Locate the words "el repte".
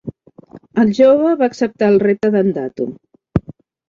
1.95-2.31